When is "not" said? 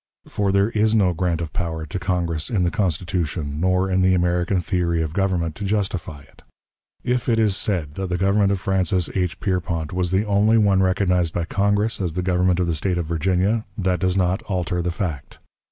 14.17-14.41